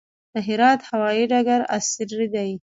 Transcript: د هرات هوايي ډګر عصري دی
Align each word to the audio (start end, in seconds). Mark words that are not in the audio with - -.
د 0.33 0.35
هرات 0.47 0.79
هوايي 0.89 1.23
ډګر 1.31 1.61
عصري 1.75 2.25
دی 2.33 2.51